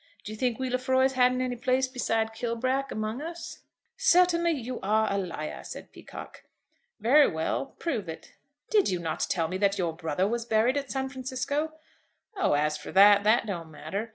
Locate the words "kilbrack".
2.33-2.91